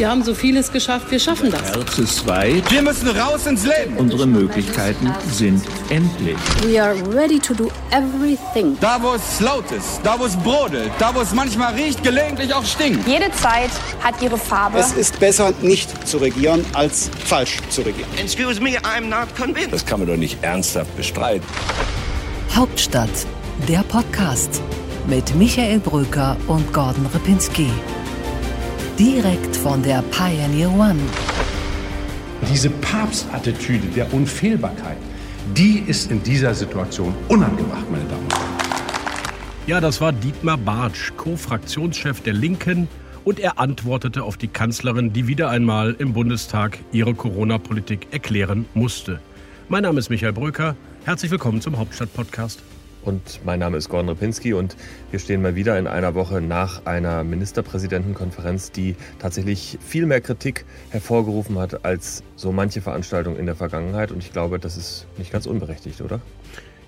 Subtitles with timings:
[0.00, 1.60] Wir haben so vieles geschafft, wir schaffen das.
[1.60, 2.70] Herz ist weit.
[2.70, 3.98] Wir müssen raus ins Leben.
[3.98, 6.38] Unsere Möglichkeiten sind endlich.
[6.64, 8.78] We are ready to do everything.
[8.80, 12.54] Da, wo es laut ist, da, wo es brodelt, da, wo es manchmal riecht, gelegentlich
[12.54, 13.06] auch stinkt.
[13.06, 13.68] Jede Zeit
[14.02, 14.78] hat ihre Farbe.
[14.78, 18.08] Es ist besser, nicht zu regieren, als falsch zu regieren.
[18.16, 19.74] Excuse me, I'm not convinced.
[19.74, 21.44] Das kann man doch nicht ernsthaft bestreiten.
[22.56, 23.10] Hauptstadt,
[23.68, 24.62] der Podcast
[25.06, 27.68] mit Michael Bröker und Gordon Ripinski.
[29.00, 31.00] Direkt von der Pioneer One.
[32.52, 34.98] Diese Papstattitüde der Unfehlbarkeit,
[35.56, 38.52] die ist in dieser Situation unangebracht, meine Damen und Herren.
[39.66, 42.88] Ja, das war Dietmar Bartsch, Co-Fraktionschef der Linken.
[43.24, 49.18] Und er antwortete auf die Kanzlerin, die wieder einmal im Bundestag ihre Corona-Politik erklären musste.
[49.70, 50.76] Mein Name ist Michael Bröker.
[51.06, 52.62] Herzlich willkommen zum Hauptstadt-Podcast.
[53.02, 54.76] Und mein Name ist Gordon Repinski und
[55.10, 60.64] wir stehen mal wieder in einer Woche nach einer Ministerpräsidentenkonferenz, die tatsächlich viel mehr Kritik
[60.90, 64.12] hervorgerufen hat als so manche Veranstaltung in der Vergangenheit.
[64.12, 66.20] Und ich glaube, das ist nicht ganz unberechtigt, oder?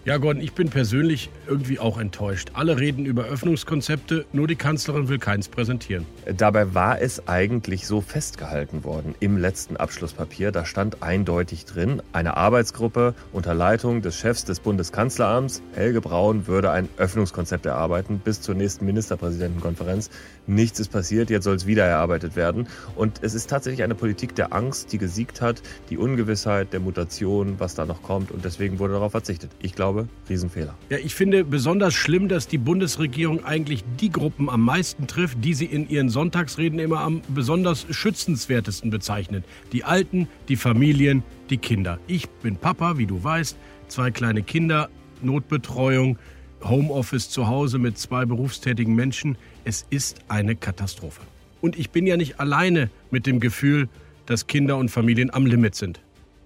[0.05, 2.50] Ja, Gordon, ich bin persönlich irgendwie auch enttäuscht.
[2.55, 6.06] Alle reden über Öffnungskonzepte, nur die Kanzlerin will keins präsentieren.
[6.36, 10.50] Dabei war es eigentlich so festgehalten worden im letzten Abschlusspapier.
[10.50, 16.72] Da stand eindeutig drin, eine Arbeitsgruppe unter Leitung des Chefs des Bundeskanzleramts, Helge Braun, würde
[16.72, 20.11] ein Öffnungskonzept erarbeiten bis zur nächsten Ministerpräsidentenkonferenz.
[20.48, 22.66] Nichts ist passiert, jetzt soll es wieder erarbeitet werden.
[22.97, 27.61] Und es ist tatsächlich eine Politik der Angst, die gesiegt hat, die Ungewissheit, der Mutation,
[27.61, 28.33] was da noch kommt.
[28.33, 29.53] Und deswegen wurde darauf verzichtet.
[29.61, 30.74] Ich glaube, glaube, Riesenfehler.
[30.90, 35.54] Ja, ich finde besonders schlimm, dass die Bundesregierung eigentlich die Gruppen am meisten trifft, die
[35.54, 39.44] sie in ihren Sonntagsreden immer am besonders schützenswertesten bezeichnet.
[39.72, 41.98] Die Alten, die Familien, die Kinder.
[42.06, 43.56] Ich bin Papa, wie du weißt,
[43.88, 44.88] zwei kleine Kinder,
[45.20, 46.18] Notbetreuung,
[46.64, 49.36] Homeoffice zu Hause mit zwei berufstätigen Menschen.
[49.64, 51.20] Es ist eine Katastrophe.
[51.60, 53.88] Und ich bin ja nicht alleine mit dem Gefühl,
[54.26, 56.00] dass Kinder und Familien am Limit sind.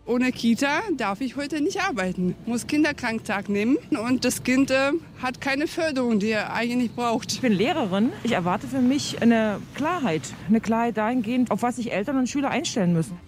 [0.07, 2.37] Ohne Kita darf ich heute nicht arbeiten.
[2.47, 7.33] Muss Kinderkranktag nehmen und das Kind äh, hat keine Förderung, die er eigentlich braucht.
[7.33, 8.13] Ich bin Lehrerin.
[8.23, 10.23] Ich erwarte für mich eine Klarheit.
[10.49, 13.19] Eine Klarheit dahingehend, auf was sich Eltern und Schüler einstellen müssen.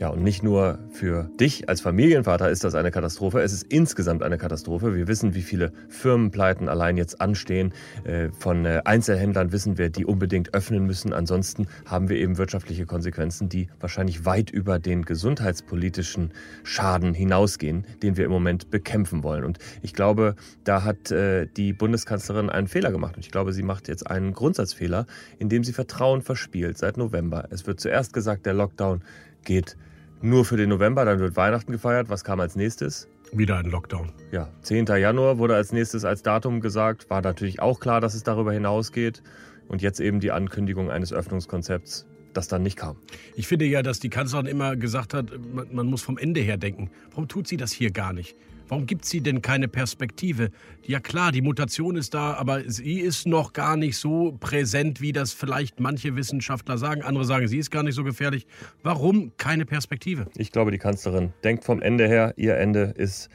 [0.00, 4.22] Ja, und nicht nur für dich als Familienvater ist das eine Katastrophe, es ist insgesamt
[4.22, 4.94] eine Katastrophe.
[4.94, 7.72] Wir wissen, wie viele Firmenpleiten allein jetzt anstehen.
[8.04, 11.12] Äh, von äh, Einzelhändlern wissen wir, die unbedingt öffnen müssen.
[11.12, 16.32] Ansonsten haben wir eben wirtschaftliche Konsequenzen, die wahrscheinlich weit über den gesundheitspolitischen
[16.62, 19.42] Schaden hinausgehen, den wir im Moment bekämpfen wollen.
[19.42, 23.16] Und ich glaube, da hat äh, die Bundeskanzlerin einen Fehler gemacht.
[23.16, 25.06] Und ich glaube, sie macht jetzt einen Grundsatzfehler,
[25.40, 27.48] indem sie Vertrauen verspielt seit November.
[27.50, 29.02] Es wird zuerst gesagt, der Lockdown
[29.44, 29.76] geht
[30.20, 32.08] nur für den November, dann wird Weihnachten gefeiert.
[32.10, 33.08] Was kam als nächstes?
[33.32, 34.12] Wieder ein Lockdown.
[34.32, 34.86] Ja, 10.
[34.86, 37.10] Januar wurde als nächstes als Datum gesagt.
[37.10, 39.22] War natürlich auch klar, dass es darüber hinausgeht.
[39.68, 42.06] Und jetzt eben die Ankündigung eines Öffnungskonzepts,
[42.38, 42.96] das dann nicht kam.
[43.36, 46.56] Ich finde ja, dass die Kanzlerin immer gesagt hat, man, man muss vom Ende her
[46.56, 46.90] denken.
[47.10, 48.36] Warum tut sie das hier gar nicht?
[48.68, 50.50] Warum gibt sie denn keine Perspektive?
[50.86, 55.12] Ja klar, die Mutation ist da, aber sie ist noch gar nicht so präsent, wie
[55.12, 57.02] das vielleicht manche Wissenschaftler sagen.
[57.02, 58.46] Andere sagen, sie ist gar nicht so gefährlich.
[58.82, 60.26] Warum keine Perspektive?
[60.36, 62.34] Ich glaube, die Kanzlerin denkt vom Ende her.
[62.36, 63.30] Ihr Ende ist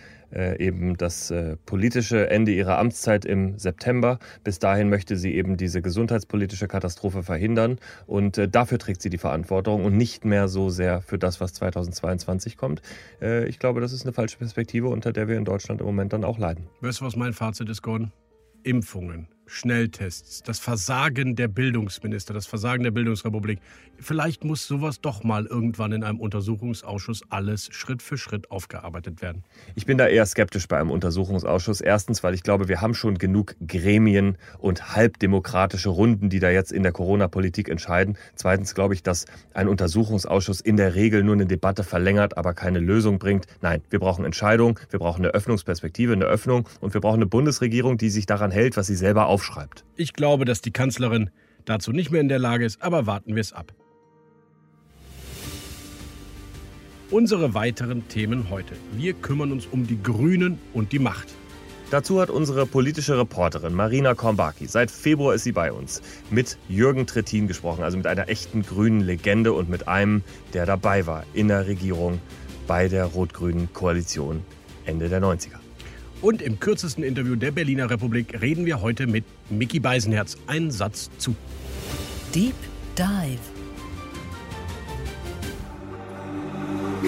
[0.57, 4.19] eben das äh, politische Ende ihrer Amtszeit im September.
[4.44, 9.17] Bis dahin möchte sie eben diese gesundheitspolitische Katastrophe verhindern und äh, dafür trägt sie die
[9.17, 12.81] Verantwortung und nicht mehr so sehr für das, was 2022 kommt.
[13.22, 16.13] Äh, ich glaube, das ist eine falsche Perspektive, unter der wir in Deutschland im Moment
[16.13, 16.67] dann auch leiden.
[16.81, 18.11] Weißt du, was mein Fazit ist, Gordon?
[18.63, 23.59] Impfungen, Schnelltests, das Versagen der Bildungsminister, das Versagen der Bildungsrepublik.
[23.99, 29.43] Vielleicht muss sowas doch mal irgendwann in einem Untersuchungsausschuss alles Schritt für Schritt aufgearbeitet werden.
[29.75, 31.81] Ich bin da eher skeptisch bei einem Untersuchungsausschuss.
[31.81, 36.71] Erstens, weil ich glaube, wir haben schon genug Gremien und halbdemokratische Runden, die da jetzt
[36.71, 38.17] in der Corona-Politik entscheiden.
[38.35, 42.79] Zweitens glaube ich, dass ein Untersuchungsausschuss in der Regel nur eine Debatte verlängert, aber keine
[42.79, 43.45] Lösung bringt.
[43.61, 47.97] Nein, wir brauchen Entscheidungen, wir brauchen eine Öffnungsperspektive, eine Öffnung und wir brauchen eine Bundesregierung,
[47.97, 49.83] die sich daran hält, was sie selber aufschreibt.
[49.95, 51.31] Ich glaube, dass die Kanzlerin
[51.66, 53.73] dazu nicht mehr in der Lage ist, aber warten wir es ab.
[57.09, 58.75] Unsere weiteren Themen heute.
[58.96, 61.29] Wir kümmern uns um die Grünen und die Macht.
[61.90, 67.05] Dazu hat unsere politische Reporterin Marina Kornbaki, seit Februar ist sie bei uns, mit Jürgen
[67.05, 70.23] Trittin gesprochen, also mit einer echten grünen Legende und mit einem,
[70.53, 72.19] der dabei war in der Regierung
[72.67, 74.43] bei der rot-grünen Koalition
[74.85, 75.62] Ende der 90er.
[76.23, 80.37] Und im kürzesten Interview der Berliner Republik reden wir heute mit Mickey Beisenherz.
[80.47, 81.35] Ein Satz zu.
[82.34, 82.55] Deep
[82.97, 83.40] Dive.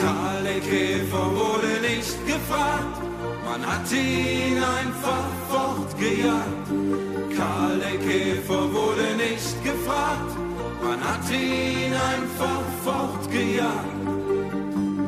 [0.02, 3.02] Karl der Käfer wurde nicht gefragt,
[3.46, 7.38] man hat ihn einfach fortgejagt.
[7.38, 10.36] Karl der Käfer wurde nicht gefragt,
[10.84, 14.05] man hat ihn einfach fortgejagt.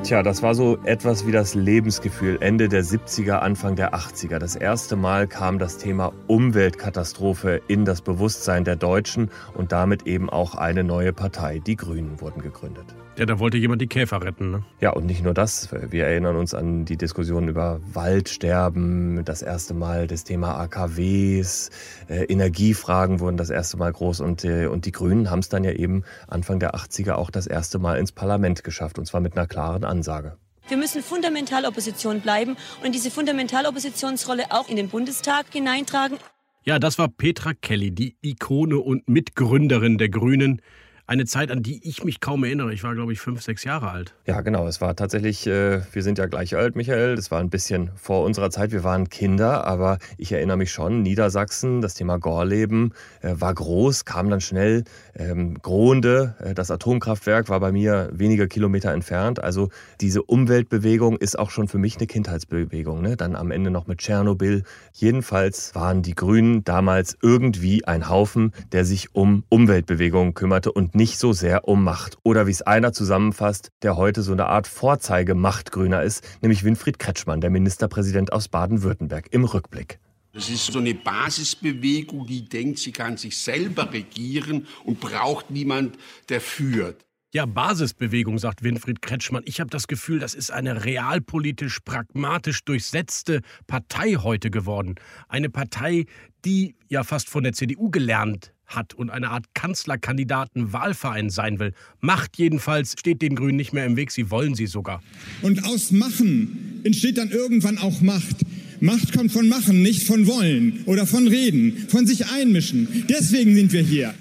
[0.07, 4.39] Tja, das war so etwas wie das Lebensgefühl Ende der 70er, Anfang der 80er.
[4.39, 10.29] Das erste Mal kam das Thema Umweltkatastrophe in das Bewusstsein der Deutschen und damit eben
[10.29, 11.59] auch eine neue Partei.
[11.59, 12.95] Die Grünen wurden gegründet.
[13.17, 14.63] Ja, da wollte jemand die Käfer retten, ne?
[14.79, 15.69] Ja, und nicht nur das.
[15.71, 21.71] Wir erinnern uns an die Diskussion über Waldsterben, das erste Mal das Thema AKWs,
[22.09, 25.63] äh, Energiefragen wurden das erste Mal groß und, äh, und die Grünen haben es dann
[25.63, 29.35] ja eben Anfang der 80er auch das erste Mal ins Parlament geschafft und zwar mit
[29.35, 30.37] einer klaren Ansage.
[30.67, 36.19] Wir müssen fundamental Opposition bleiben und diese Fundamentaloppositionsrolle auch in den Bundestag hineintragen.
[36.65, 40.61] Ja, das war Petra Kelly, die Ikone und Mitgründerin der Grünen
[41.07, 42.73] eine Zeit, an die ich mich kaum erinnere.
[42.73, 44.13] Ich war, glaube ich, fünf, sechs Jahre alt.
[44.25, 44.67] Ja, genau.
[44.67, 47.15] Es war tatsächlich, äh, wir sind ja gleich alt, Michael.
[47.15, 48.73] Das war ein bisschen vor unserer Zeit.
[48.73, 54.03] Wir waren Kinder, aber ich erinnere mich schon, Niedersachsen, das Thema Gorleben äh, war groß,
[54.03, 54.83] kam dann schnell.
[55.15, 59.41] Ähm, Gronde, äh, das Atomkraftwerk, war bei mir wenige Kilometer entfernt.
[59.41, 59.69] Also
[60.01, 63.01] diese Umweltbewegung ist auch schon für mich eine Kindheitsbewegung.
[63.01, 63.15] Ne?
[63.15, 64.63] Dann am Ende noch mit Tschernobyl.
[64.91, 71.17] Jedenfalls waren die Grünen damals irgendwie ein Haufen, der sich um Umweltbewegungen kümmerte und nicht
[71.17, 72.17] so sehr um Macht.
[72.23, 77.39] Oder wie es einer zusammenfasst, der heute so eine Art Vorzeigemachtgrüner ist, nämlich Winfried Kretschmann,
[77.39, 79.99] der Ministerpräsident aus Baden-Württemberg, im Rückblick.
[80.33, 85.97] Das ist so eine Basisbewegung, die denkt, sie kann sich selber regieren und braucht niemand,
[86.29, 87.05] der führt.
[87.33, 89.43] Ja, Basisbewegung, sagt Winfried Kretschmann.
[89.45, 94.95] Ich habe das Gefühl, das ist eine realpolitisch, pragmatisch durchsetzte Partei heute geworden.
[95.27, 96.05] Eine Partei,
[96.45, 101.73] die ja fast von der CDU gelernt hat und eine Art Kanzlerkandidaten-Wahlverein sein will.
[101.99, 105.01] Macht jedenfalls steht den Grünen nicht mehr im Weg, sie wollen sie sogar.
[105.41, 108.37] Und aus Machen entsteht dann irgendwann auch Macht.
[108.79, 113.05] Macht kommt von Machen, nicht von Wollen oder von Reden, von sich einmischen.
[113.09, 114.13] Deswegen sind wir hier.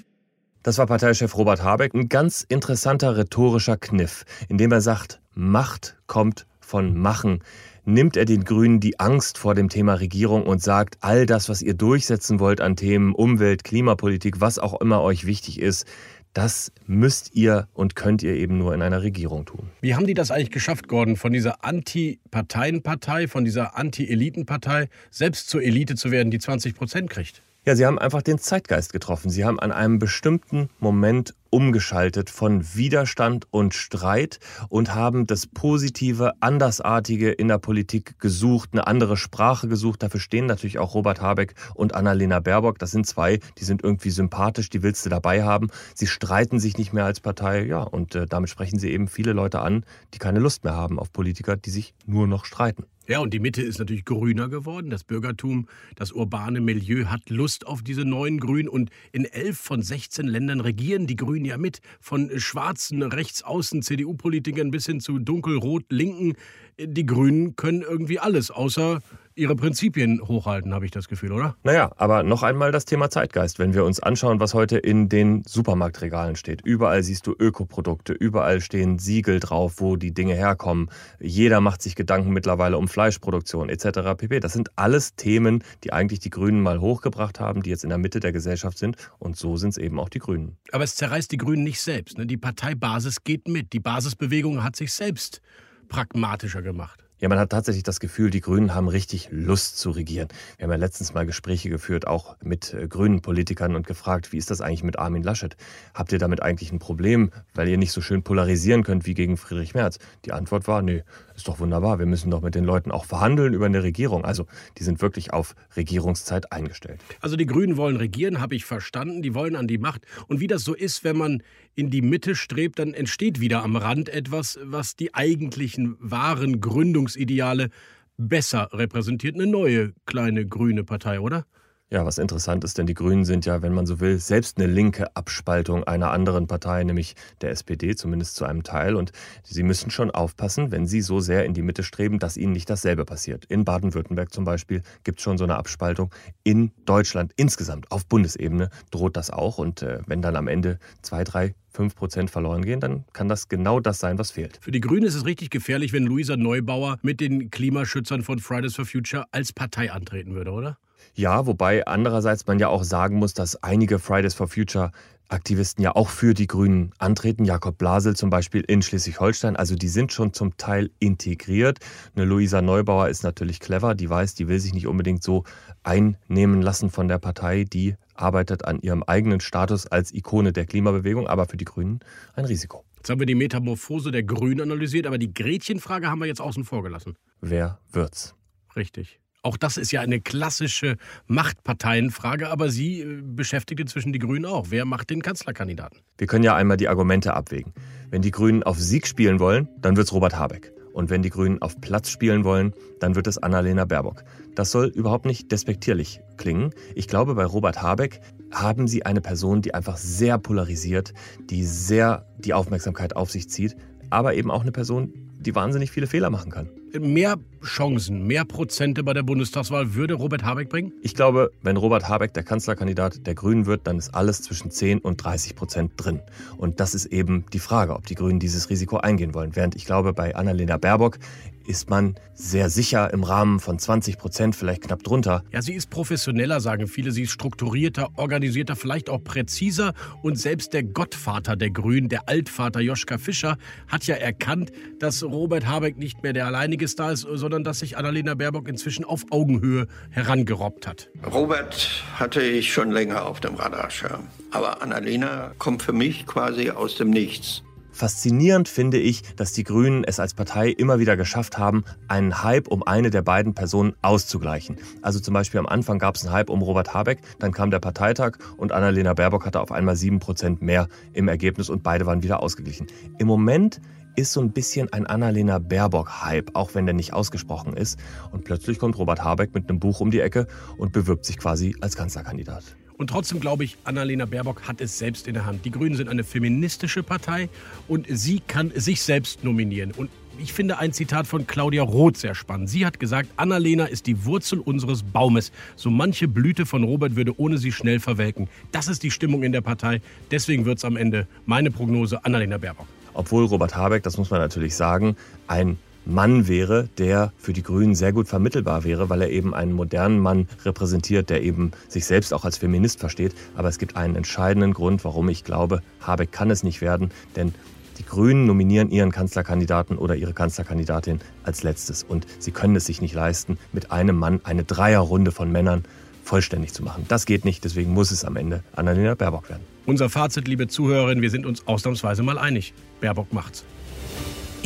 [0.63, 1.93] Das war Parteichef Robert Habeck.
[1.93, 7.39] Ein ganz interessanter rhetorischer Kniff, indem er sagt, Macht kommt von Machen
[7.85, 11.61] nimmt er den Grünen die Angst vor dem Thema Regierung und sagt, all das, was
[11.61, 15.87] ihr durchsetzen wollt an Themen Umwelt, Klimapolitik, was auch immer euch wichtig ist,
[16.33, 19.69] das müsst ihr und könnt ihr eben nur in einer Regierung tun.
[19.79, 25.63] Wie haben die das eigentlich geschafft, Gordon, von dieser Anti-Parteienpartei, von dieser Anti-Elitenpartei selbst zur
[25.63, 27.41] Elite zu werden, die 20 Prozent kriegt?
[27.65, 29.29] Ja, sie haben einfach den Zeitgeist getroffen.
[29.29, 34.39] Sie haben an einem bestimmten Moment umgeschaltet von Widerstand und Streit
[34.69, 40.03] und haben das Positive, Andersartige in der Politik gesucht, eine andere Sprache gesucht.
[40.03, 42.79] Dafür stehen natürlich auch Robert Habeck und Annalena Baerbock.
[42.79, 45.69] Das sind zwei, die sind irgendwie sympathisch, die willst du dabei haben.
[45.95, 49.33] Sie streiten sich nicht mehr als Partei, ja, und äh, damit sprechen sie eben viele
[49.33, 52.85] Leute an, die keine Lust mehr haben auf Politiker, die sich nur noch streiten.
[53.09, 54.89] Ja, und die Mitte ist natürlich grüner geworden.
[54.89, 58.67] Das Bürgertum, das urbane Milieu hat Lust auf diese neuen Grünen.
[58.67, 61.79] Und in elf von 16 Ländern regieren die Grünen ja mit.
[62.01, 66.33] Von schwarzen, rechtsaußen CDU-Politikern bis hin zu dunkelrot-linken.
[66.79, 68.99] Die Grünen können irgendwie alles, außer
[69.37, 71.55] ihre Prinzipien hochhalten, habe ich das Gefühl, oder?
[71.63, 73.59] Naja, aber noch einmal das Thema Zeitgeist.
[73.59, 76.61] Wenn wir uns anschauen, was heute in den Supermarktregalen steht.
[76.61, 80.89] Überall siehst du Ökoprodukte, überall stehen Siegel drauf, wo die Dinge herkommen.
[81.19, 84.17] Jeder macht sich Gedanken mittlerweile um Fleischproduktion etc.
[84.17, 84.39] pp.
[84.39, 87.99] Das sind alles Themen, die eigentlich die Grünen mal hochgebracht haben, die jetzt in der
[87.99, 88.97] Mitte der Gesellschaft sind.
[89.19, 90.57] Und so sind es eben auch die Grünen.
[90.71, 92.17] Aber es zerreißt die Grünen nicht selbst.
[92.17, 92.25] Ne?
[92.25, 93.73] Die Parteibasis geht mit.
[93.73, 95.41] Die Basisbewegung hat sich selbst
[95.87, 97.06] pragmatischer gemacht.
[97.19, 100.27] Ja, man hat tatsächlich das Gefühl, die Grünen haben richtig Lust zu regieren.
[100.57, 104.37] Wir haben ja letztens mal Gespräche geführt, auch mit äh, grünen Politikern und gefragt, wie
[104.37, 105.57] ist das eigentlich mit Armin Laschet?
[105.95, 109.35] Habt ihr damit eigentlich ein Problem, weil ihr nicht so schön polarisieren könnt wie gegen
[109.35, 109.97] Friedrich Merz?
[110.25, 111.03] Die Antwort war, nee,
[111.35, 111.97] ist doch wunderbar.
[111.97, 114.23] Wir müssen doch mit den Leuten auch verhandeln über eine Regierung.
[114.23, 114.45] Also,
[114.77, 117.01] die sind wirklich auf Regierungszeit eingestellt.
[117.21, 119.23] Also, die Grünen wollen regieren, habe ich verstanden.
[119.23, 120.03] Die wollen an die Macht.
[120.27, 121.41] Und wie das so ist, wenn man
[121.77, 127.69] in die Mitte strebt, dann entsteht wieder am Rand etwas, was die eigentlichen wahren Gründungsideale
[128.17, 129.35] besser repräsentiert.
[129.35, 131.45] Eine neue kleine grüne Partei, oder?
[131.89, 134.67] Ja, was interessant ist, denn die Grünen sind ja, wenn man so will, selbst eine
[134.67, 138.97] linke Abspaltung einer anderen Partei, nämlich der SPD, zumindest zu einem Teil.
[138.97, 139.13] Und
[139.43, 142.69] sie müssen schon aufpassen, wenn sie so sehr in die Mitte streben, dass ihnen nicht
[142.69, 143.45] dasselbe passiert.
[143.45, 146.13] In Baden-Württemberg zum Beispiel gibt es schon so eine Abspaltung.
[146.43, 149.57] In Deutschland insgesamt, auf Bundesebene, droht das auch.
[149.57, 153.47] Und äh, wenn dann am Ende zwei, drei 5 Prozent verloren gehen, dann kann das
[153.47, 154.59] genau das sein, was fehlt.
[154.59, 158.75] Für die Grünen ist es richtig gefährlich, wenn Luisa Neubauer mit den Klimaschützern von Fridays
[158.75, 160.77] for Future als Partei antreten würde, oder?
[161.17, 164.91] Ja, wobei andererseits man ja auch sagen muss, dass einige Fridays for Future
[165.29, 167.43] Aktivisten ja auch für die Grünen antreten.
[167.43, 169.55] Jakob Blasel zum Beispiel in Schleswig-Holstein.
[169.55, 171.79] Also die sind schon zum Teil integriert.
[172.15, 173.95] Eine Luisa Neubauer ist natürlich clever.
[173.95, 175.43] Die weiß, die will sich nicht unbedingt so
[175.81, 177.63] einnehmen lassen von der Partei.
[177.63, 181.99] Die arbeitet an ihrem eigenen Status als Ikone der Klimabewegung, aber für die Grünen
[182.35, 182.85] ein Risiko.
[182.97, 186.63] Jetzt haben wir die Metamorphose der Grünen analysiert, aber die Gretchenfrage haben wir jetzt außen
[186.63, 187.17] vor gelassen.
[187.41, 188.35] Wer wird's?
[188.75, 189.19] Richtig.
[189.43, 194.67] Auch das ist ja eine klassische Machtparteienfrage, aber sie äh, beschäftigt inzwischen die Grünen auch.
[194.69, 195.99] Wer macht den Kanzlerkandidaten?
[196.17, 197.73] Wir können ja einmal die Argumente abwägen.
[198.09, 200.71] Wenn die Grünen auf Sieg spielen wollen, dann wird's Robert Habeck.
[200.93, 204.23] Und wenn die Grünen auf Platz spielen wollen, dann wird es Annalena Baerbock.
[204.55, 206.73] Das soll überhaupt nicht despektierlich klingen.
[206.95, 208.19] Ich glaube, bei Robert Habeck
[208.51, 211.13] haben sie eine Person, die einfach sehr polarisiert,
[211.51, 213.75] die sehr die Aufmerksamkeit auf sich zieht,
[214.09, 215.13] aber eben auch eine Person,
[215.47, 216.69] die wahnsinnig viele Fehler machen kann.
[216.99, 220.91] Mehr Chancen, mehr Prozente bei der Bundestagswahl würde Robert Habeck bringen?
[221.01, 224.99] Ich glaube, wenn Robert Habeck der Kanzlerkandidat der Grünen wird, dann ist alles zwischen 10
[224.99, 226.19] und 30 Prozent drin.
[226.57, 229.55] Und das ist eben die Frage, ob die Grünen dieses Risiko eingehen wollen.
[229.55, 231.17] Während ich glaube, bei Annalena Baerbock
[231.67, 235.43] ist man sehr sicher im Rahmen von 20 Prozent, vielleicht knapp drunter.
[235.51, 237.11] Ja, sie ist professioneller, sagen viele.
[237.11, 239.93] Sie ist strukturierter, organisierter, vielleicht auch präziser.
[240.21, 243.57] Und selbst der Gottvater der Grünen, der Altvater Joschka Fischer,
[243.87, 247.97] hat ja erkannt, dass Robert Habeck nicht mehr der alleinige Star ist, sondern dass sich
[247.97, 251.09] Annalena Baerbock inzwischen auf Augenhöhe herangerobbt hat.
[251.31, 254.27] Robert hatte ich schon länger auf dem Radarschirm.
[254.51, 257.63] Aber Annalena kommt für mich quasi aus dem Nichts.
[257.97, 262.67] Faszinierend finde ich, dass die Grünen es als Partei immer wieder geschafft haben, einen Hype
[262.67, 264.77] um eine der beiden Personen auszugleichen.
[265.01, 267.79] Also zum Beispiel am Anfang gab es einen Hype um Robert Habeck, dann kam der
[267.79, 272.21] Parteitag und Annalena Baerbock hatte auf einmal sieben Prozent mehr im Ergebnis und beide waren
[272.21, 272.85] wieder ausgeglichen.
[273.17, 273.81] Im Moment
[274.15, 277.97] ist so ein bisschen ein Annalena Baerbock-Hype, auch wenn der nicht ausgesprochen ist.
[278.31, 280.45] Und plötzlich kommt Robert Habeck mit einem Buch um die Ecke
[280.77, 282.63] und bewirbt sich quasi als Kanzlerkandidat.
[282.97, 285.65] Und trotzdem glaube ich, Annalena Baerbock hat es selbst in der Hand.
[285.65, 287.47] Die Grünen sind eine feministische Partei
[287.87, 289.91] und sie kann sich selbst nominieren.
[289.91, 292.69] Und ich finde ein Zitat von Claudia Roth sehr spannend.
[292.69, 295.51] Sie hat gesagt, Annalena ist die Wurzel unseres Baumes.
[295.75, 298.49] So manche Blüte von Robert würde ohne sie schnell verwelken.
[298.71, 300.01] Das ist die Stimmung in der Partei.
[300.31, 302.87] Deswegen wird es am Ende meine Prognose Annalena Baerbock.
[303.13, 305.15] Obwohl Robert Habeck, das muss man natürlich sagen,
[305.47, 305.77] ein
[306.07, 310.19] Mann wäre, der für die Grünen sehr gut vermittelbar wäre, weil er eben einen modernen
[310.19, 313.33] Mann repräsentiert, der eben sich selbst auch als Feminist versteht.
[313.55, 317.53] Aber es gibt einen entscheidenden Grund, warum ich glaube, Habeck kann es nicht werden, denn
[317.97, 322.03] die Grünen nominieren ihren Kanzlerkandidaten oder ihre Kanzlerkandidatin als letztes.
[322.03, 325.83] Und sie können es sich nicht leisten, mit einem Mann eine Dreierrunde von Männern
[326.23, 327.05] vollständig zu machen.
[327.07, 329.63] Das geht nicht, deswegen muss es am Ende Annalena Baerbock werden.
[329.85, 332.73] Unser Fazit, liebe Zuhörerinnen, wir sind uns ausnahmsweise mal einig.
[333.01, 333.65] Baerbock macht's.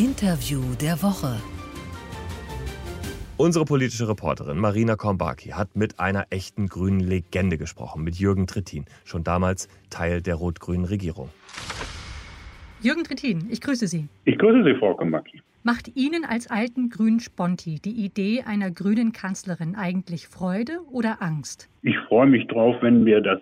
[0.02, 1.40] Interview der Woche.
[3.38, 8.86] Unsere politische Reporterin Marina Kombaki hat mit einer echten grünen Legende gesprochen, mit Jürgen Trittin,
[9.06, 11.30] schon damals Teil der rot-grünen Regierung.
[12.82, 14.08] Jürgen Trittin, ich grüße Sie.
[14.26, 15.44] Ich grüße Sie, Frau Kombaki.
[15.62, 21.70] Macht Ihnen als alten grünen Sponti die Idee einer grünen Kanzlerin eigentlich Freude oder Angst?
[21.84, 23.40] Ich freue mich drauf, wenn wir das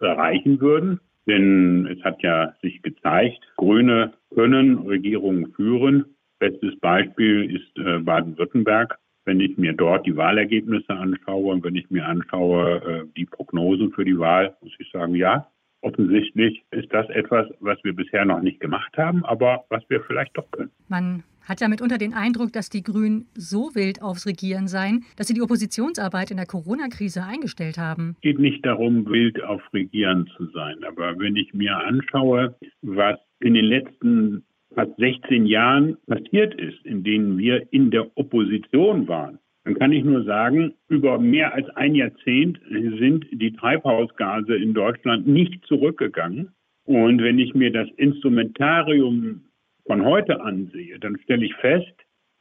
[0.00, 1.00] erreichen würden.
[1.26, 6.04] Denn es hat ja sich gezeigt, Grüne können Regierungen führen.
[6.38, 8.98] Bestes Beispiel ist äh, Baden-Württemberg.
[9.24, 13.92] Wenn ich mir dort die Wahlergebnisse anschaue und wenn ich mir anschaue äh, die Prognosen
[13.92, 15.48] für die Wahl, muss ich sagen, ja,
[15.80, 20.36] offensichtlich ist das etwas, was wir bisher noch nicht gemacht haben, aber was wir vielleicht
[20.36, 20.70] doch können.
[20.88, 25.28] Man hat ja mitunter den Eindruck, dass die Grünen so wild aufs Regieren seien, dass
[25.28, 28.14] sie die Oppositionsarbeit in der Corona-Krise eingestellt haben.
[28.16, 30.76] Es geht nicht darum, wild auf Regieren zu sein.
[30.84, 37.02] Aber wenn ich mir anschaue, was in den letzten fast 16 Jahren passiert ist, in
[37.02, 41.94] denen wir in der Opposition waren, dann kann ich nur sagen, über mehr als ein
[41.94, 46.50] Jahrzehnt sind die Treibhausgase in Deutschland nicht zurückgegangen.
[46.84, 49.40] Und wenn ich mir das Instrumentarium
[49.86, 51.92] von heute ansehe, dann stelle ich fest,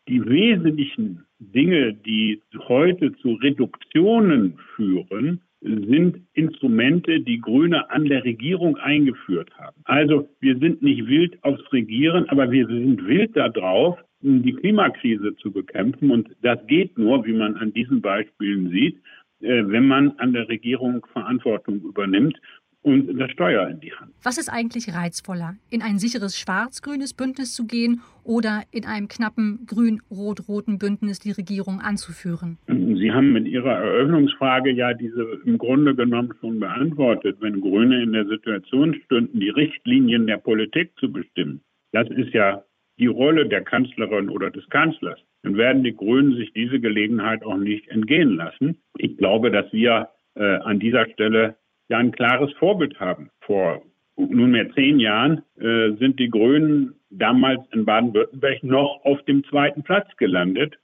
[0.07, 8.77] die wesentlichen Dinge, die heute zu Reduktionen führen, sind Instrumente, die Grüne an der Regierung
[8.77, 9.81] eingeführt haben.
[9.85, 15.51] Also wir sind nicht wild aufs Regieren, aber wir sind wild darauf, die Klimakrise zu
[15.51, 16.11] bekämpfen.
[16.11, 18.97] Und das geht nur, wie man an diesen Beispielen sieht,
[19.41, 22.39] äh, wenn man an der Regierung Verantwortung übernimmt
[22.85, 24.11] und das Steuer in die Hand.
[24.21, 29.65] Was ist eigentlich reizvoller, in ein sicheres schwarz-grünes Bündnis zu gehen oder in einem knappen
[29.65, 32.59] grün-rot-roten Bündnis die Regierung anzuführen?
[32.67, 37.37] Sie haben mit Ihrer Eröffnungsfrage ja diese im Grunde genommen schon beantwortet.
[37.39, 41.61] Wenn Grüne in der Situation stünden, die Richtlinien der Politik zu bestimmen,
[41.91, 42.63] das ist ja
[42.99, 47.57] die Rolle der Kanzlerin oder des Kanzlers, dann werden die Grünen sich diese Gelegenheit auch
[47.57, 48.77] nicht entgehen lassen.
[48.97, 51.55] Ich glaube, dass wir äh, an dieser Stelle
[51.89, 53.81] ja ein klares Vorbild haben vor
[54.17, 60.07] nunmehr zehn Jahren äh, sind die Grünen damals in Baden-Württemberg noch auf dem zweiten Platz
[60.17, 60.77] gelandet.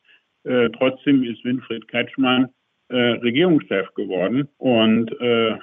[0.43, 2.49] Äh, trotzdem ist Winfried Kretschmann
[2.89, 5.55] äh, Regierungschef geworden und äh,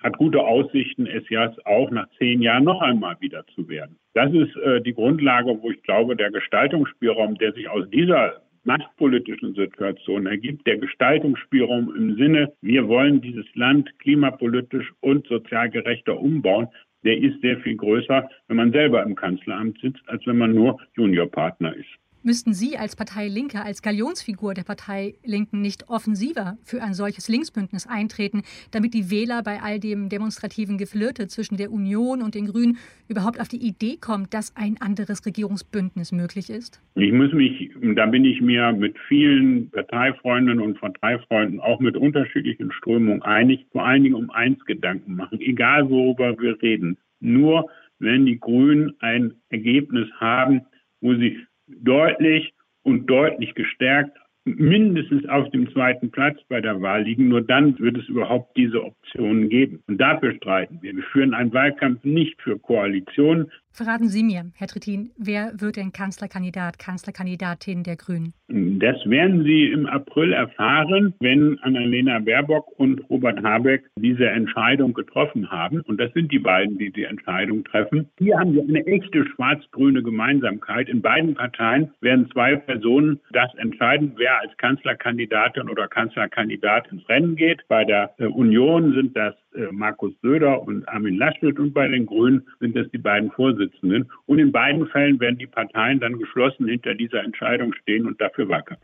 [0.00, 3.98] hat gute Aussichten, es jetzt auch nach zehn Jahren noch einmal wieder zu werden.
[4.14, 9.54] Das ist äh, die Grundlage, wo ich glaube, der Gestaltungsspielraum, der sich aus dieser machtpolitischen
[9.54, 16.68] Situation ergibt, der Gestaltungsspielraum im Sinne, wir wollen dieses Land klimapolitisch und sozial gerechter umbauen,
[17.02, 20.78] der ist sehr viel größer, wenn man selber im Kanzleramt sitzt, als wenn man nur
[20.96, 21.88] Juniorpartner ist.
[22.28, 27.30] Müssten Sie als Partei Linke, als Galionsfigur der Partei Linken nicht offensiver für ein solches
[27.30, 32.44] Linksbündnis eintreten, damit die Wähler bei all dem demonstrativen Geflirte zwischen der Union und den
[32.44, 32.76] Grünen
[33.08, 36.82] überhaupt auf die Idee kommen, dass ein anderes Regierungsbündnis möglich ist?
[36.96, 42.70] Ich muss mich, da bin ich mir mit vielen Parteifreundinnen und Parteifreunden auch mit unterschiedlichen
[42.72, 46.98] Strömungen einig, vor allen Dingen um eins Gedanken machen, egal worüber wir reden.
[47.20, 50.66] Nur wenn die Grünen ein Ergebnis haben,
[51.00, 54.16] wo sie deutlich und deutlich gestärkt
[54.56, 57.28] mindestens auf dem zweiten Platz bei der Wahl liegen.
[57.28, 59.82] Nur dann wird es überhaupt diese Optionen geben.
[59.86, 60.96] Und dafür streiten wir.
[60.96, 63.50] Wir führen einen Wahlkampf nicht für Koalitionen.
[63.78, 68.34] Verraten Sie mir, Herr Trittin, wer wird denn Kanzlerkandidat, Kanzlerkandidatin der Grünen?
[68.48, 75.48] Das werden Sie im April erfahren, wenn Annalena Baerbock und Robert Habeck diese Entscheidung getroffen
[75.52, 75.82] haben.
[75.82, 78.08] Und das sind die beiden, die die Entscheidung treffen.
[78.18, 80.88] Hier haben wir eine echte schwarz-grüne Gemeinsamkeit.
[80.88, 87.36] In beiden Parteien werden zwei Personen das entscheiden, wer als Kanzlerkandidatin oder Kanzlerkandidat ins Rennen
[87.36, 87.60] geht.
[87.68, 89.36] Bei der äh, Union sind das
[89.72, 94.10] Markus Söder und Armin Laschet und bei den Grünen sind das die beiden Vorsitzenden.
[94.26, 98.48] Und in beiden Fällen werden die Parteien dann geschlossen hinter dieser Entscheidung stehen und dafür
[98.48, 98.78] wackern.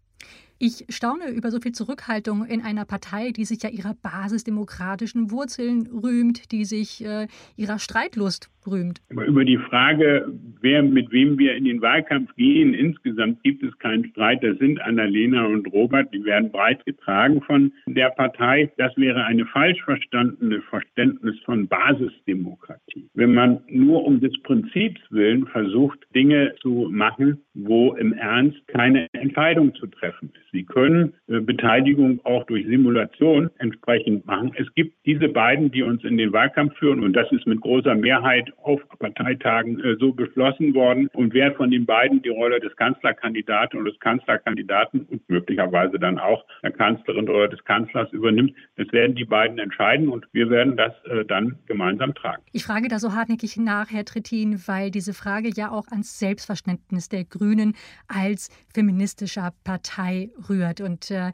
[0.59, 5.89] Ich staune über so viel Zurückhaltung in einer Partei, die sich ja ihrer basisdemokratischen Wurzeln
[5.89, 9.01] rühmt, die sich äh, ihrer Streitlust rühmt.
[9.11, 10.27] Aber über die Frage,
[10.61, 14.43] wer mit wem wir in den Wahlkampf gehen, insgesamt gibt es keinen Streit.
[14.43, 18.71] Das sind Annalena und Robert, die werden breit getragen von der Partei.
[18.77, 23.09] Das wäre eine falsch verstandene Verständnis von Basisdemokratie.
[23.15, 29.07] Wenn man nur um des Prinzips willen versucht, Dinge zu machen, wo im Ernst keine
[29.13, 30.51] Entscheidung zu treffen ist.
[30.53, 34.53] Sie können äh, Beteiligung auch durch Simulation entsprechend machen.
[34.57, 37.95] Es gibt diese beiden, die uns in den Wahlkampf führen und das ist mit großer
[37.95, 41.09] Mehrheit auf Parteitagen äh, so beschlossen worden.
[41.13, 46.19] Und wer von den beiden die Rolle des Kanzlerkandidaten oder des Kanzlerkandidaten und möglicherweise dann
[46.19, 50.77] auch der Kanzlerin oder des Kanzlers übernimmt, das werden die beiden entscheiden und wir werden
[50.77, 52.43] das äh, dann gemeinsam tragen.
[52.53, 57.09] Ich frage da so hartnäckig nach, Herr Trittin, weil diese Frage ja auch ans Selbstverständnis
[57.09, 57.75] der Grünen
[58.09, 60.81] als feministischer Partei rührt.
[60.81, 61.33] Und äh,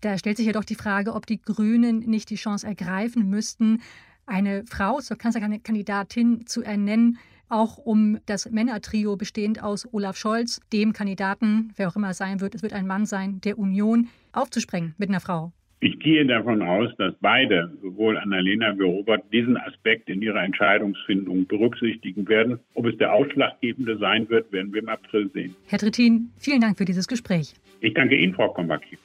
[0.00, 3.82] da stellt sich ja doch die Frage, ob die Grünen nicht die Chance ergreifen müssten,
[4.30, 10.92] eine Frau zur Kanzlerkandidatin zu ernennen, auch um das Männertrio bestehend aus Olaf Scholz, dem
[10.92, 14.94] Kandidaten, wer auch immer es sein wird, es wird ein Mann sein, der Union, aufzusprengen
[14.98, 15.52] mit einer Frau.
[15.82, 21.46] Ich gehe davon aus, dass beide, sowohl Annalena wie Robert, diesen Aspekt in ihrer Entscheidungsfindung
[21.46, 22.60] berücksichtigen werden.
[22.74, 25.56] Ob es der ausschlaggebende sein wird, werden wir im April sehen.
[25.68, 27.54] Herr Trittin, vielen Dank für dieses Gespräch.
[27.80, 28.98] Ich danke Ihnen, Frau Kombaki.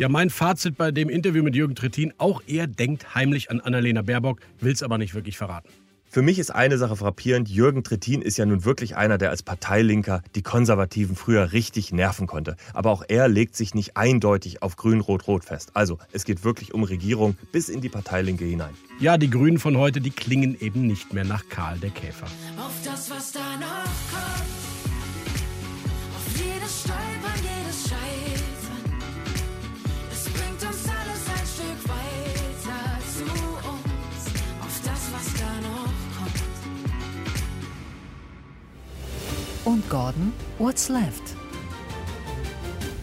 [0.00, 4.00] Ja, mein Fazit bei dem Interview mit Jürgen Trittin, auch er denkt heimlich an Annalena
[4.00, 5.68] Baerbock, will es aber nicht wirklich verraten.
[6.08, 7.50] Für mich ist eine Sache frappierend.
[7.50, 12.26] Jürgen Trittin ist ja nun wirklich einer, der als Parteilinker die Konservativen früher richtig nerven
[12.26, 12.56] konnte.
[12.72, 15.72] Aber auch er legt sich nicht eindeutig auf Grün-Rot-Rot fest.
[15.74, 18.72] Also, es geht wirklich um Regierung bis in die Parteilinke hinein.
[19.00, 22.26] Ja, die Grünen von heute, die klingen eben nicht mehr nach Karl der Käfer.
[22.56, 24.59] Auf das, was danach kommt.
[39.70, 41.22] Und Gordon, what's left?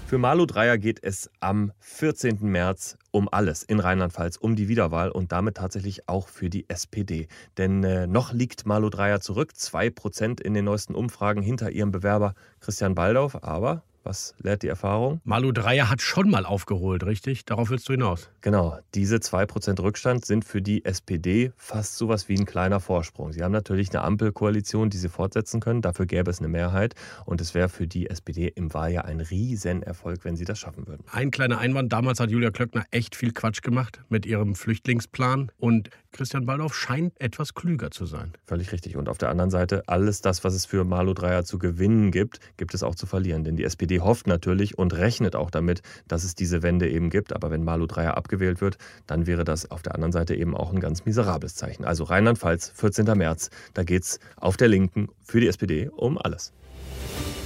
[0.05, 2.39] Für Malu Dreyer geht es am 14.
[2.41, 7.29] März um alles in Rheinland-Pfalz, um die Wiederwahl und damit tatsächlich auch für die SPD.
[7.57, 12.33] Denn äh, noch liegt Malu Dreyer zurück, 2% in den neuesten Umfragen hinter ihrem Bewerber
[12.59, 13.41] Christian Baldauf.
[13.45, 15.19] Aber was lehrt die Erfahrung?
[15.25, 17.43] Malu Dreyer hat schon mal aufgeholt, richtig?
[17.43, 18.29] Darauf willst du hinaus.
[18.41, 23.33] Genau, diese 2% Rückstand sind für die SPD fast sowas wie ein kleiner Vorsprung.
[23.33, 25.81] Sie haben natürlich eine Ampelkoalition, die sie fortsetzen können.
[25.81, 26.95] Dafür gäbe es eine Mehrheit.
[27.25, 31.03] Und es wäre für die SPD im Wahljahr ein Riesenerfolg, wenn sie das schaffen würden.
[31.11, 31.91] Ein kleiner Einwand.
[31.91, 35.51] Damals hat Julia Klöckner echt viel Quatsch gemacht mit ihrem Flüchtlingsplan.
[35.57, 38.33] Und Christian Baldauf scheint etwas klüger zu sein.
[38.47, 38.97] Völlig richtig.
[38.97, 42.39] Und auf der anderen Seite, alles das, was es für Malu Dreyer zu gewinnen gibt,
[42.57, 43.43] gibt es auch zu verlieren.
[43.43, 47.33] Denn die SPD hofft natürlich und rechnet auch damit, dass es diese Wende eben gibt.
[47.33, 50.73] Aber wenn Malu Dreyer abgewählt wird, dann wäre das auf der anderen Seite eben auch
[50.73, 51.85] ein ganz miserables Zeichen.
[51.85, 53.05] Also Rheinland-Pfalz, 14.
[53.15, 56.51] März, da geht es auf der Linken für die SPD um alles.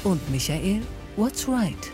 [0.05, 0.79] Und Michael,
[1.17, 1.91] what's right?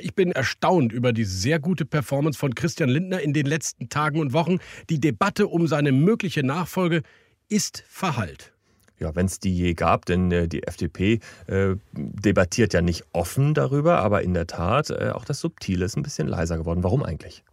[0.00, 4.20] Ich bin erstaunt über die sehr gute Performance von Christian Lindner in den letzten Tagen
[4.20, 4.58] und Wochen.
[4.90, 7.02] Die Debatte um seine mögliche Nachfolge
[7.48, 8.52] ist verhallt.
[8.98, 13.54] Ja, wenn es die je gab, denn äh, die FDP äh, debattiert ja nicht offen
[13.54, 16.82] darüber, aber in der Tat, äh, auch das Subtile ist ein bisschen leiser geworden.
[16.82, 17.44] Warum eigentlich?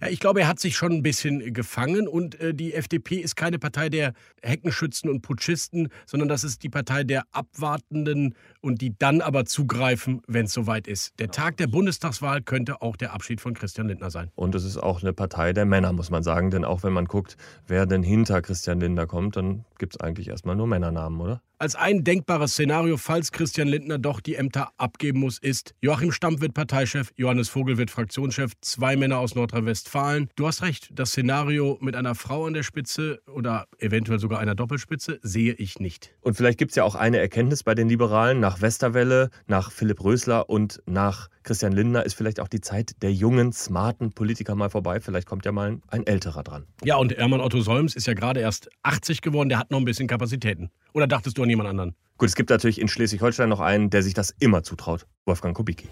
[0.00, 3.34] Ja, ich glaube, er hat sich schon ein bisschen gefangen und äh, die FDP ist
[3.34, 8.96] keine Partei der Heckenschützen und Putschisten, sondern das ist die Partei der Abwartenden und die
[8.96, 11.18] dann aber zugreifen, wenn es soweit ist.
[11.18, 14.30] Der Tag der Bundestagswahl könnte auch der Abschied von Christian Lindner sein.
[14.36, 17.06] Und es ist auch eine Partei der Männer, muss man sagen, denn auch wenn man
[17.06, 21.42] guckt, wer denn hinter Christian Lindner kommt, dann gibt es eigentlich erstmal nur Männernamen, oder?
[21.60, 26.40] Als ein denkbares Szenario, falls Christian Lindner doch die Ämter abgeben muss, ist, Joachim Stamp
[26.40, 30.28] wird Parteichef, Johannes Vogel wird Fraktionschef, zwei Männer aus Nordrhein-Westfalen.
[30.36, 34.54] Du hast recht, das Szenario mit einer Frau an der Spitze oder eventuell sogar einer
[34.54, 36.14] Doppelspitze sehe ich nicht.
[36.20, 38.38] Und vielleicht gibt es ja auch eine Erkenntnis bei den Liberalen.
[38.38, 43.12] Nach Westerwelle, nach Philipp Rösler und nach Christian Lindner ist vielleicht auch die Zeit der
[43.12, 45.00] jungen, smarten Politiker mal vorbei.
[45.00, 46.66] Vielleicht kommt ja mal ein älterer dran.
[46.84, 49.84] Ja, und Hermann Otto Solms ist ja gerade erst 80 geworden, der hat noch ein
[49.84, 50.70] bisschen Kapazitäten.
[50.92, 51.94] Oder dachtest du an jemand anderen?
[52.18, 55.06] Gut, es gibt natürlich in Schleswig-Holstein noch einen, der sich das immer zutraut.
[55.24, 55.88] Wolfgang Kubicki.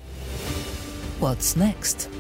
[1.21, 2.11] What's next?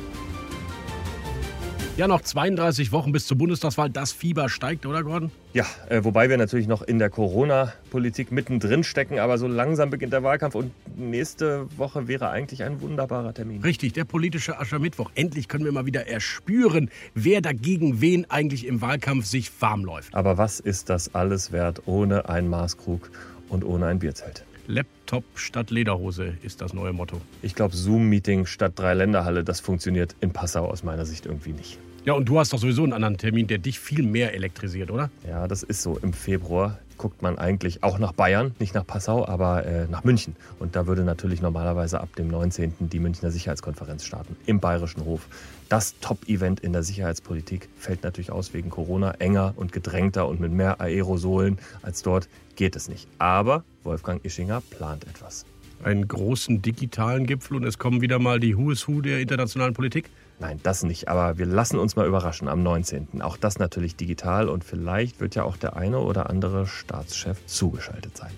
[1.96, 3.88] Ja, noch 32 Wochen bis zur Bundestagswahl.
[3.88, 5.30] Das Fieber steigt, oder Gordon?
[5.54, 10.12] Ja, äh, wobei wir natürlich noch in der Corona-Politik mittendrin stecken, aber so langsam beginnt
[10.12, 13.62] der Wahlkampf und nächste Woche wäre eigentlich ein wunderbarer Termin.
[13.62, 15.11] Richtig, der politische Aschermittwoch.
[15.14, 20.14] Endlich können wir mal wieder erspüren, wer dagegen wen eigentlich im Wahlkampf sich warm läuft.
[20.14, 23.11] Aber was ist das alles wert ohne einen Maßkrug
[23.48, 24.44] und ohne ein Bierzelt?
[24.66, 27.22] Laptop statt Lederhose ist das neue Motto.
[27.40, 31.78] Ich glaube, Zoom-Meeting statt Dreiländerhalle, das funktioniert in Passau aus meiner Sicht irgendwie nicht.
[32.07, 35.11] Ja, und du hast doch sowieso einen anderen Termin, der dich viel mehr elektrisiert, oder?
[35.27, 35.99] Ja, das ist so.
[35.99, 40.37] Im Februar guckt man eigentlich auch nach Bayern, nicht nach Passau, aber äh, nach München.
[40.61, 42.75] Und da würde natürlich normalerweise ab dem 19.
[42.79, 45.27] die Münchner Sicherheitskonferenz starten, im Bayerischen Hof.
[45.69, 50.53] Das Top-Event in der Sicherheitspolitik fällt natürlich aus wegen Corona, enger und gedrängter und mit
[50.53, 53.09] mehr Aerosolen als dort geht es nicht.
[53.19, 55.45] Aber Wolfgang Ischinger plant etwas.
[55.83, 59.75] Einen großen digitalen Gipfel und es kommen wieder mal die Who is Who der internationalen
[59.75, 60.09] Politik?
[60.38, 61.09] Nein, das nicht.
[61.09, 63.22] Aber wir lassen uns mal überraschen am 19.
[63.22, 68.16] Auch das natürlich digital und vielleicht wird ja auch der eine oder andere Staatschef zugeschaltet
[68.16, 68.33] sein.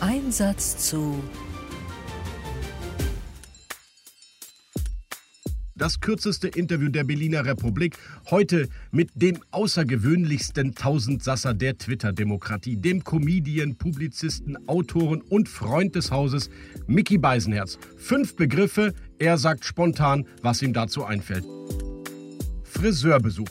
[0.00, 1.20] Einsatz zu
[5.78, 7.98] Das kürzeste Interview der Berliner Republik.
[8.30, 16.50] Heute mit dem außergewöhnlichsten Tausendsasser der Twitter-Demokratie, dem Comedian, Publizisten, Autoren und Freund des Hauses,
[16.88, 17.78] Mickey Beisenherz.
[17.96, 21.44] Fünf Begriffe, er sagt spontan, was ihm dazu einfällt.
[22.64, 23.50] Friseurbesuch.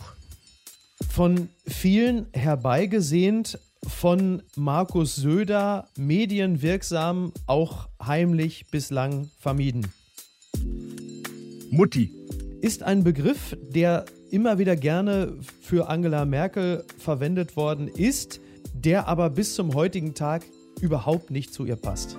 [1.10, 9.88] Von vielen herbeigesehnt, von Markus Söder medienwirksam, auch heimlich bislang vermieden.
[11.70, 12.12] Mutti.
[12.62, 18.40] Ist ein Begriff, der immer wieder gerne für Angela Merkel verwendet worden ist,
[18.74, 20.44] der aber bis zum heutigen Tag
[20.82, 22.18] überhaupt nicht zu ihr passt.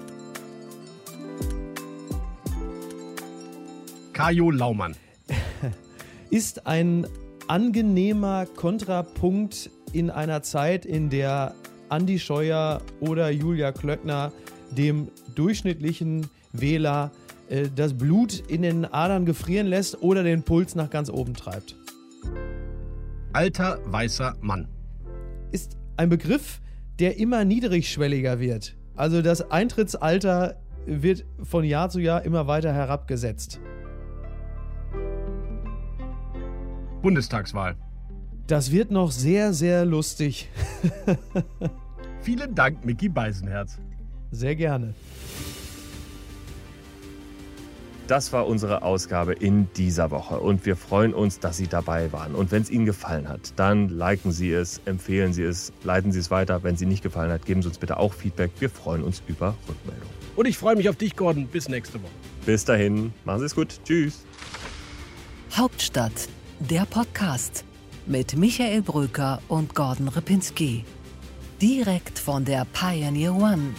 [4.18, 4.96] Kajo Laumann.
[6.30, 7.06] Ist ein
[7.46, 11.54] angenehmer Kontrapunkt in einer Zeit, in der
[11.88, 14.32] Andi Scheuer oder Julia Klöckner
[14.72, 17.12] dem durchschnittlichen Wähler
[17.48, 21.76] äh, das Blut in den Adern gefrieren lässt oder den Puls nach ganz oben treibt.
[23.32, 24.66] Alter weißer Mann.
[25.52, 26.60] Ist ein Begriff,
[26.98, 28.76] der immer niedrigschwelliger wird.
[28.96, 33.60] Also das Eintrittsalter wird von Jahr zu Jahr immer weiter herabgesetzt.
[37.02, 37.76] Bundestagswahl.
[38.46, 40.48] Das wird noch sehr, sehr lustig.
[42.22, 43.78] Vielen Dank, Mickey Beisenherz.
[44.30, 44.94] Sehr gerne.
[48.08, 52.34] Das war unsere Ausgabe in dieser Woche und wir freuen uns, dass Sie dabei waren.
[52.34, 56.18] Und wenn es Ihnen gefallen hat, dann liken Sie es, empfehlen Sie es, leiten Sie
[56.18, 56.62] es weiter.
[56.62, 58.50] Wenn es Ihnen nicht gefallen hat, geben Sie uns bitte auch Feedback.
[58.60, 60.14] Wir freuen uns über Rückmeldungen.
[60.36, 61.48] Und ich freue mich auf dich, Gordon.
[61.48, 62.12] Bis nächste Woche.
[62.46, 63.78] Bis dahin, machen Sie es gut.
[63.84, 64.24] Tschüss.
[65.54, 66.28] Hauptstadt,
[66.60, 67.64] der Podcast
[68.06, 70.84] mit Michael Bröker und Gordon Ripinski.
[71.62, 73.74] Direkt von der Pioneer One.